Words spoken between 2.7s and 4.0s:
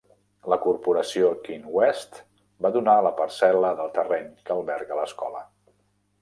donar la parcel·la de